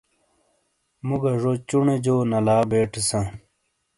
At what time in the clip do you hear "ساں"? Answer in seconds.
3.09-3.25